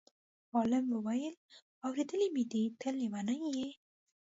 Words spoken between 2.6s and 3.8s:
ته لېونی یې.